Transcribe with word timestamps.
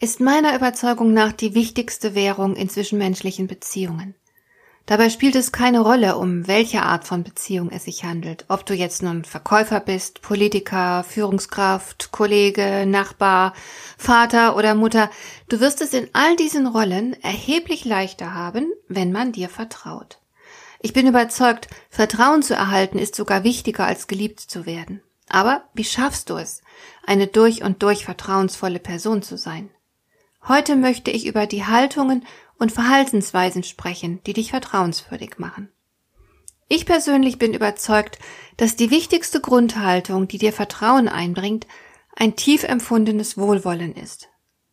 ist 0.00 0.18
meiner 0.18 0.56
Überzeugung 0.56 1.12
nach 1.12 1.32
die 1.32 1.54
wichtigste 1.54 2.14
Währung 2.14 2.56
in 2.56 2.70
zwischenmenschlichen 2.70 3.46
Beziehungen. 3.46 4.14
Dabei 4.86 5.10
spielt 5.10 5.36
es 5.36 5.52
keine 5.52 5.80
Rolle, 5.80 6.16
um 6.16 6.48
welche 6.48 6.82
Art 6.82 7.04
von 7.04 7.22
Beziehung 7.22 7.70
es 7.70 7.84
sich 7.84 8.02
handelt, 8.02 8.46
ob 8.48 8.64
du 8.64 8.72
jetzt 8.72 9.02
nun 9.02 9.24
Verkäufer 9.24 9.78
bist, 9.78 10.22
Politiker, 10.22 11.04
Führungskraft, 11.04 12.12
Kollege, 12.12 12.86
Nachbar, 12.86 13.52
Vater 13.98 14.56
oder 14.56 14.74
Mutter, 14.74 15.10
du 15.50 15.60
wirst 15.60 15.82
es 15.82 15.92
in 15.92 16.08
all 16.14 16.34
diesen 16.34 16.66
Rollen 16.66 17.12
erheblich 17.22 17.84
leichter 17.84 18.32
haben, 18.32 18.72
wenn 18.88 19.12
man 19.12 19.32
dir 19.32 19.50
vertraut. 19.50 20.18
Ich 20.80 20.94
bin 20.94 21.06
überzeugt, 21.06 21.68
Vertrauen 21.90 22.42
zu 22.42 22.54
erhalten 22.54 22.98
ist 22.98 23.14
sogar 23.14 23.44
wichtiger 23.44 23.84
als 23.84 24.06
geliebt 24.06 24.40
zu 24.40 24.64
werden. 24.64 25.02
Aber 25.28 25.64
wie 25.74 25.84
schaffst 25.84 26.30
du 26.30 26.36
es, 26.36 26.62
eine 27.06 27.26
durch 27.26 27.62
und 27.62 27.82
durch 27.82 28.06
vertrauensvolle 28.06 28.78
Person 28.78 29.22
zu 29.22 29.36
sein? 29.36 29.68
Heute 30.48 30.76
möchte 30.76 31.10
ich 31.10 31.26
über 31.26 31.46
die 31.46 31.64
Haltungen 31.66 32.24
und 32.58 32.72
Verhaltensweisen 32.72 33.62
sprechen, 33.62 34.22
die 34.24 34.32
dich 34.32 34.50
vertrauenswürdig 34.50 35.38
machen. 35.38 35.70
Ich 36.68 36.86
persönlich 36.86 37.38
bin 37.38 37.52
überzeugt, 37.52 38.18
dass 38.56 38.76
die 38.76 38.90
wichtigste 38.90 39.40
Grundhaltung, 39.40 40.28
die 40.28 40.38
dir 40.38 40.52
Vertrauen 40.52 41.08
einbringt, 41.08 41.66
ein 42.16 42.36
tief 42.36 42.62
empfundenes 42.64 43.36
Wohlwollen 43.36 43.94
ist. 43.94 44.28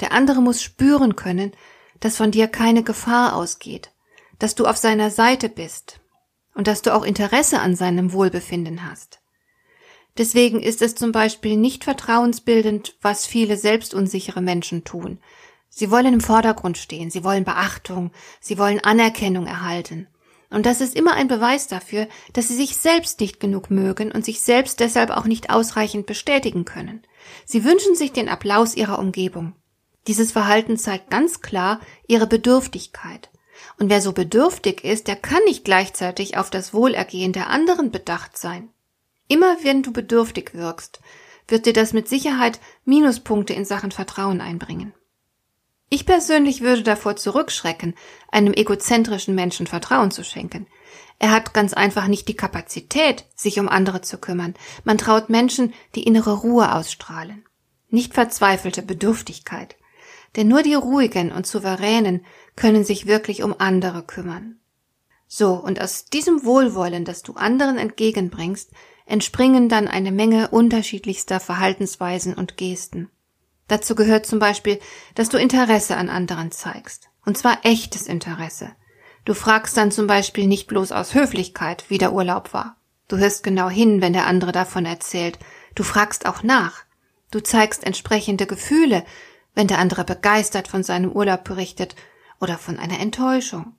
Der 0.00 0.12
andere 0.12 0.42
muss 0.42 0.62
spüren 0.62 1.16
können, 1.16 1.52
dass 2.00 2.16
von 2.16 2.30
dir 2.30 2.46
keine 2.48 2.82
Gefahr 2.82 3.34
ausgeht, 3.34 3.90
dass 4.38 4.54
du 4.54 4.66
auf 4.66 4.76
seiner 4.76 5.10
Seite 5.10 5.48
bist 5.48 6.00
und 6.54 6.66
dass 6.66 6.82
du 6.82 6.94
auch 6.94 7.04
Interesse 7.04 7.60
an 7.60 7.74
seinem 7.74 8.12
Wohlbefinden 8.12 8.88
hast. 8.88 9.20
Deswegen 10.16 10.60
ist 10.60 10.82
es 10.82 10.94
zum 10.94 11.12
Beispiel 11.12 11.56
nicht 11.56 11.84
vertrauensbildend, 11.84 12.96
was 13.00 13.26
viele 13.26 13.56
selbstunsichere 13.56 14.40
Menschen 14.40 14.84
tun, 14.84 15.20
Sie 15.68 15.90
wollen 15.90 16.14
im 16.14 16.20
Vordergrund 16.20 16.78
stehen, 16.78 17.10
sie 17.10 17.24
wollen 17.24 17.44
Beachtung, 17.44 18.10
sie 18.40 18.58
wollen 18.58 18.80
Anerkennung 18.80 19.46
erhalten. 19.46 20.08
Und 20.50 20.64
das 20.64 20.80
ist 20.80 20.96
immer 20.96 21.12
ein 21.12 21.28
Beweis 21.28 21.66
dafür, 21.66 22.08
dass 22.32 22.48
sie 22.48 22.54
sich 22.54 22.76
selbst 22.76 23.20
nicht 23.20 23.38
genug 23.38 23.70
mögen 23.70 24.10
und 24.10 24.24
sich 24.24 24.40
selbst 24.40 24.80
deshalb 24.80 25.10
auch 25.10 25.26
nicht 25.26 25.50
ausreichend 25.50 26.06
bestätigen 26.06 26.64
können. 26.64 27.02
Sie 27.44 27.64
wünschen 27.64 27.94
sich 27.94 28.12
den 28.12 28.28
Applaus 28.28 28.74
ihrer 28.74 28.98
Umgebung. 28.98 29.54
Dieses 30.06 30.32
Verhalten 30.32 30.78
zeigt 30.78 31.10
ganz 31.10 31.42
klar 31.42 31.80
ihre 32.06 32.26
Bedürftigkeit. 32.26 33.28
Und 33.78 33.90
wer 33.90 34.00
so 34.00 34.12
bedürftig 34.12 34.84
ist, 34.84 35.06
der 35.06 35.16
kann 35.16 35.42
nicht 35.44 35.64
gleichzeitig 35.64 36.38
auf 36.38 36.48
das 36.48 36.72
Wohlergehen 36.72 37.32
der 37.32 37.50
anderen 37.50 37.90
bedacht 37.90 38.38
sein. 38.38 38.70
Immer 39.28 39.58
wenn 39.62 39.82
du 39.82 39.92
bedürftig 39.92 40.54
wirkst, 40.54 41.00
wird 41.46 41.66
dir 41.66 41.74
das 41.74 41.92
mit 41.92 42.08
Sicherheit 42.08 42.58
Minuspunkte 42.84 43.52
in 43.52 43.66
Sachen 43.66 43.90
Vertrauen 43.90 44.40
einbringen. 44.40 44.94
Ich 45.90 46.04
persönlich 46.04 46.60
würde 46.60 46.82
davor 46.82 47.16
zurückschrecken, 47.16 47.94
einem 48.30 48.52
egozentrischen 48.52 49.34
Menschen 49.34 49.66
Vertrauen 49.66 50.10
zu 50.10 50.22
schenken. 50.22 50.66
Er 51.18 51.30
hat 51.30 51.54
ganz 51.54 51.72
einfach 51.72 52.06
nicht 52.06 52.28
die 52.28 52.36
Kapazität, 52.36 53.24
sich 53.34 53.58
um 53.58 53.68
andere 53.68 54.02
zu 54.02 54.18
kümmern. 54.18 54.54
Man 54.84 54.98
traut 54.98 55.30
Menschen, 55.30 55.72
die 55.94 56.04
innere 56.04 56.34
Ruhe 56.34 56.74
ausstrahlen. 56.74 57.44
Nicht 57.88 58.14
verzweifelte 58.14 58.82
Bedürftigkeit. 58.82 59.76
Denn 60.36 60.46
nur 60.46 60.62
die 60.62 60.74
ruhigen 60.74 61.32
und 61.32 61.46
souveränen 61.46 62.24
können 62.54 62.84
sich 62.84 63.06
wirklich 63.06 63.42
um 63.42 63.54
andere 63.58 64.02
kümmern. 64.02 64.60
So, 65.26 65.54
und 65.54 65.80
aus 65.80 66.04
diesem 66.04 66.44
Wohlwollen, 66.44 67.04
das 67.04 67.22
du 67.22 67.34
anderen 67.34 67.78
entgegenbringst, 67.78 68.70
entspringen 69.06 69.68
dann 69.68 69.88
eine 69.88 70.12
Menge 70.12 70.48
unterschiedlichster 70.48 71.40
Verhaltensweisen 71.40 72.34
und 72.34 72.56
Gesten. 72.56 73.10
Dazu 73.68 73.94
gehört 73.94 74.26
zum 74.26 74.38
Beispiel, 74.38 74.80
dass 75.14 75.28
du 75.28 75.38
Interesse 75.38 75.96
an 75.96 76.08
anderen 76.08 76.50
zeigst. 76.50 77.08
Und 77.24 77.36
zwar 77.36 77.64
echtes 77.64 78.06
Interesse. 78.06 78.72
Du 79.24 79.34
fragst 79.34 79.76
dann 79.76 79.90
zum 79.90 80.06
Beispiel 80.06 80.46
nicht 80.46 80.66
bloß 80.66 80.90
aus 80.92 81.14
Höflichkeit, 81.14 81.84
wie 81.88 81.98
der 81.98 82.14
Urlaub 82.14 82.54
war. 82.54 82.76
Du 83.08 83.18
hörst 83.18 83.42
genau 83.42 83.68
hin, 83.68 84.00
wenn 84.00 84.14
der 84.14 84.26
andere 84.26 84.52
davon 84.52 84.86
erzählt. 84.86 85.38
Du 85.74 85.82
fragst 85.82 86.26
auch 86.26 86.42
nach. 86.42 86.84
Du 87.30 87.40
zeigst 87.40 87.84
entsprechende 87.84 88.46
Gefühle, 88.46 89.04
wenn 89.54 89.66
der 89.66 89.78
andere 89.78 90.04
begeistert 90.04 90.68
von 90.68 90.82
seinem 90.82 91.12
Urlaub 91.12 91.44
berichtet 91.44 91.94
oder 92.40 92.56
von 92.56 92.78
einer 92.78 93.00
Enttäuschung. 93.00 93.74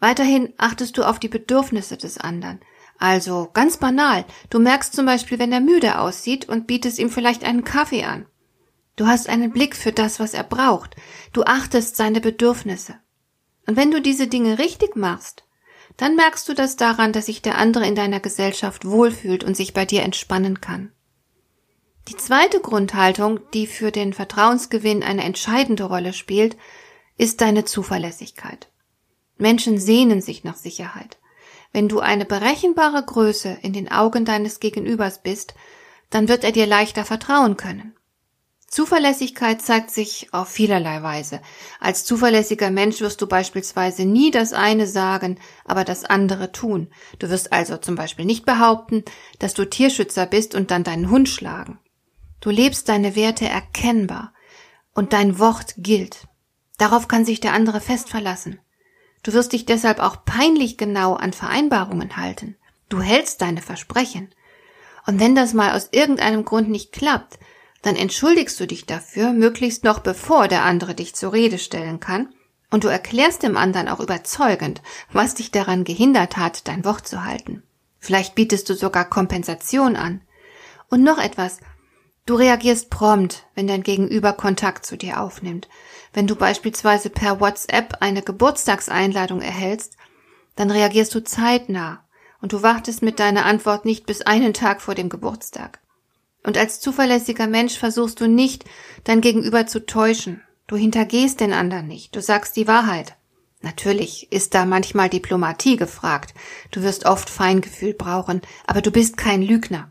Weiterhin 0.00 0.52
achtest 0.58 0.98
du 0.98 1.04
auf 1.04 1.18
die 1.18 1.28
Bedürfnisse 1.28 1.96
des 1.96 2.18
anderen. 2.18 2.60
Also 2.98 3.50
ganz 3.52 3.76
banal, 3.76 4.24
du 4.50 4.58
merkst 4.58 4.94
zum 4.94 5.06
Beispiel, 5.06 5.38
wenn 5.38 5.52
er 5.52 5.60
müde 5.60 5.98
aussieht 5.98 6.48
und 6.48 6.66
bietest 6.66 6.98
ihm 6.98 7.10
vielleicht 7.10 7.44
einen 7.44 7.64
Kaffee 7.64 8.04
an. 8.04 8.26
Du 8.96 9.06
hast 9.06 9.28
einen 9.28 9.52
Blick 9.52 9.76
für 9.76 9.92
das, 9.92 10.18
was 10.20 10.34
er 10.34 10.44
braucht. 10.44 10.96
Du 11.32 11.44
achtest 11.44 11.96
seine 11.96 12.20
Bedürfnisse. 12.20 12.94
Und 13.66 13.76
wenn 13.76 13.90
du 13.90 14.00
diese 14.00 14.26
Dinge 14.26 14.58
richtig 14.58 14.96
machst, 14.96 15.44
dann 15.96 16.16
merkst 16.16 16.48
du 16.48 16.54
das 16.54 16.76
daran, 16.76 17.12
dass 17.12 17.26
sich 17.26 17.42
der 17.42 17.58
andere 17.58 17.86
in 17.86 17.94
deiner 17.94 18.20
Gesellschaft 18.20 18.84
wohlfühlt 18.84 19.44
und 19.44 19.56
sich 19.56 19.74
bei 19.74 19.84
dir 19.84 20.02
entspannen 20.02 20.60
kann. 20.60 20.92
Die 22.08 22.16
zweite 22.16 22.60
Grundhaltung, 22.60 23.40
die 23.52 23.66
für 23.66 23.90
den 23.90 24.12
Vertrauensgewinn 24.12 25.02
eine 25.02 25.24
entscheidende 25.24 25.84
Rolle 25.84 26.12
spielt, 26.12 26.56
ist 27.18 27.40
deine 27.40 27.64
Zuverlässigkeit. 27.64 28.68
Menschen 29.38 29.78
sehnen 29.78 30.20
sich 30.20 30.44
nach 30.44 30.56
Sicherheit. 30.56 31.18
Wenn 31.72 31.88
du 31.88 32.00
eine 32.00 32.24
berechenbare 32.24 33.02
Größe 33.04 33.58
in 33.62 33.72
den 33.72 33.90
Augen 33.90 34.24
deines 34.24 34.60
Gegenübers 34.60 35.22
bist, 35.22 35.54
dann 36.08 36.28
wird 36.28 36.44
er 36.44 36.52
dir 36.52 36.66
leichter 36.66 37.04
vertrauen 37.04 37.56
können. 37.56 37.96
Zuverlässigkeit 38.76 39.62
zeigt 39.62 39.90
sich 39.90 40.28
auf 40.34 40.48
vielerlei 40.48 41.02
Weise. 41.02 41.40
Als 41.80 42.04
zuverlässiger 42.04 42.70
Mensch 42.70 43.00
wirst 43.00 43.22
du 43.22 43.26
beispielsweise 43.26 44.04
nie 44.04 44.30
das 44.30 44.52
eine 44.52 44.86
sagen, 44.86 45.38
aber 45.64 45.82
das 45.82 46.04
andere 46.04 46.52
tun. 46.52 46.88
Du 47.18 47.30
wirst 47.30 47.54
also 47.54 47.78
zum 47.78 47.94
Beispiel 47.94 48.26
nicht 48.26 48.44
behaupten, 48.44 49.02
dass 49.38 49.54
du 49.54 49.64
Tierschützer 49.64 50.26
bist 50.26 50.54
und 50.54 50.70
dann 50.70 50.84
deinen 50.84 51.08
Hund 51.08 51.30
schlagen. 51.30 51.78
Du 52.40 52.50
lebst 52.50 52.90
deine 52.90 53.16
Werte 53.16 53.48
erkennbar 53.48 54.34
und 54.92 55.14
dein 55.14 55.38
Wort 55.38 55.72
gilt. 55.78 56.28
Darauf 56.76 57.08
kann 57.08 57.24
sich 57.24 57.40
der 57.40 57.54
andere 57.54 57.80
fest 57.80 58.10
verlassen. 58.10 58.60
Du 59.22 59.32
wirst 59.32 59.54
dich 59.54 59.64
deshalb 59.64 60.00
auch 60.00 60.26
peinlich 60.26 60.76
genau 60.76 61.14
an 61.14 61.32
Vereinbarungen 61.32 62.18
halten. 62.18 62.56
Du 62.90 63.00
hältst 63.00 63.40
deine 63.40 63.62
Versprechen. 63.62 64.34
Und 65.06 65.18
wenn 65.18 65.34
das 65.34 65.54
mal 65.54 65.74
aus 65.74 65.88
irgendeinem 65.92 66.44
Grund 66.44 66.68
nicht 66.68 66.92
klappt, 66.92 67.38
dann 67.82 67.96
entschuldigst 67.96 68.58
du 68.58 68.66
dich 68.66 68.86
dafür, 68.86 69.32
möglichst 69.32 69.84
noch 69.84 70.00
bevor 70.00 70.48
der 70.48 70.64
andere 70.64 70.94
dich 70.94 71.14
zur 71.14 71.32
Rede 71.32 71.58
stellen 71.58 72.00
kann, 72.00 72.28
und 72.70 72.84
du 72.84 72.88
erklärst 72.88 73.42
dem 73.42 73.56
anderen 73.56 73.88
auch 73.88 74.00
überzeugend, 74.00 74.82
was 75.12 75.34
dich 75.34 75.50
daran 75.50 75.84
gehindert 75.84 76.36
hat, 76.36 76.66
dein 76.68 76.84
Wort 76.84 77.06
zu 77.06 77.24
halten. 77.24 77.62
Vielleicht 77.98 78.34
bietest 78.34 78.68
du 78.68 78.74
sogar 78.74 79.04
Kompensation 79.04 79.96
an. 79.96 80.20
Und 80.88 81.02
noch 81.02 81.18
etwas. 81.18 81.58
Du 82.24 82.34
reagierst 82.34 82.90
prompt, 82.90 83.46
wenn 83.54 83.66
dein 83.66 83.82
Gegenüber 83.82 84.32
Kontakt 84.32 84.84
zu 84.84 84.96
dir 84.96 85.20
aufnimmt. 85.20 85.68
Wenn 86.12 86.26
du 86.26 86.34
beispielsweise 86.34 87.08
per 87.08 87.40
WhatsApp 87.40 87.98
eine 88.00 88.22
Geburtstagseinladung 88.22 89.40
erhältst, 89.42 89.96
dann 90.56 90.70
reagierst 90.70 91.14
du 91.14 91.22
zeitnah 91.22 92.04
und 92.40 92.52
du 92.52 92.62
wartest 92.62 93.02
mit 93.02 93.20
deiner 93.20 93.44
Antwort 93.44 93.84
nicht 93.84 94.06
bis 94.06 94.22
einen 94.22 94.54
Tag 94.54 94.80
vor 94.80 94.94
dem 94.94 95.08
Geburtstag. 95.08 95.80
Und 96.46 96.56
als 96.56 96.78
zuverlässiger 96.78 97.48
Mensch 97.48 97.76
versuchst 97.76 98.20
du 98.20 98.28
nicht, 98.28 98.64
dein 99.02 99.20
Gegenüber 99.20 99.66
zu 99.66 99.84
täuschen. 99.84 100.42
Du 100.68 100.76
hintergehst 100.76 101.40
den 101.40 101.52
anderen 101.52 101.88
nicht. 101.88 102.14
Du 102.14 102.22
sagst 102.22 102.54
die 102.54 102.68
Wahrheit. 102.68 103.16
Natürlich 103.62 104.30
ist 104.30 104.54
da 104.54 104.64
manchmal 104.64 105.08
Diplomatie 105.08 105.76
gefragt. 105.76 106.34
Du 106.70 106.82
wirst 106.82 107.04
oft 107.04 107.28
Feingefühl 107.28 107.94
brauchen, 107.94 108.42
aber 108.64 108.80
du 108.80 108.92
bist 108.92 109.16
kein 109.16 109.42
Lügner. 109.42 109.90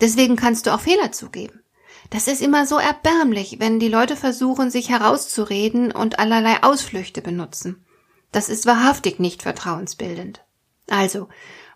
Deswegen 0.00 0.36
kannst 0.36 0.66
du 0.66 0.72
auch 0.72 0.80
Fehler 0.80 1.12
zugeben. 1.12 1.60
Das 2.08 2.28
ist 2.28 2.40
immer 2.40 2.66
so 2.66 2.78
erbärmlich, 2.78 3.56
wenn 3.58 3.78
die 3.78 3.88
Leute 3.88 4.16
versuchen, 4.16 4.70
sich 4.70 4.88
herauszureden 4.88 5.92
und 5.92 6.18
allerlei 6.18 6.62
Ausflüchte 6.62 7.20
benutzen. 7.20 7.84
Das 8.30 8.48
ist 8.48 8.64
wahrhaftig 8.64 9.18
nicht 9.18 9.42
vertrauensbildend. 9.42 10.40
Also, 10.88 11.28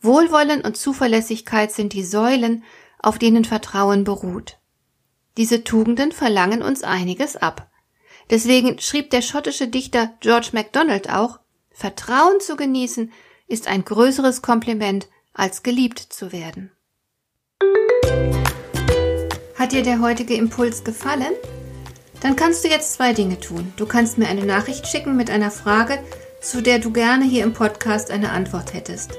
Wohlwollen 0.00 0.60
und 0.60 0.76
Zuverlässigkeit 0.76 1.70
sind 1.70 1.92
die 1.92 2.04
Säulen, 2.04 2.64
auf 3.02 3.18
denen 3.18 3.44
Vertrauen 3.44 4.04
beruht. 4.04 4.58
Diese 5.36 5.64
Tugenden 5.64 6.12
verlangen 6.12 6.62
uns 6.62 6.82
einiges 6.82 7.36
ab. 7.36 7.70
Deswegen 8.30 8.78
schrieb 8.78 9.10
der 9.10 9.22
schottische 9.22 9.68
Dichter 9.68 10.12
George 10.20 10.50
MacDonald 10.52 11.10
auch, 11.10 11.40
Vertrauen 11.70 12.40
zu 12.40 12.56
genießen 12.56 13.12
ist 13.46 13.66
ein 13.66 13.84
größeres 13.84 14.42
Kompliment, 14.42 15.08
als 15.32 15.62
geliebt 15.62 15.98
zu 15.98 16.32
werden. 16.32 16.70
Hat 19.56 19.72
dir 19.72 19.82
der 19.82 20.00
heutige 20.00 20.34
Impuls 20.34 20.84
gefallen? 20.84 21.34
Dann 22.20 22.36
kannst 22.36 22.64
du 22.64 22.68
jetzt 22.68 22.94
zwei 22.94 23.12
Dinge 23.12 23.40
tun. 23.40 23.72
Du 23.76 23.86
kannst 23.86 24.18
mir 24.18 24.28
eine 24.28 24.44
Nachricht 24.44 24.86
schicken 24.86 25.16
mit 25.16 25.30
einer 25.30 25.50
Frage, 25.50 26.02
zu 26.40 26.62
der 26.62 26.78
du 26.78 26.92
gerne 26.92 27.24
hier 27.24 27.44
im 27.44 27.52
Podcast 27.52 28.10
eine 28.10 28.30
Antwort 28.30 28.74
hättest. 28.74 29.18